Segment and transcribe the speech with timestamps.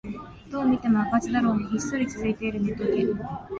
[0.49, 3.05] どう見ても赤字だろうにひっそり続いているネトゲ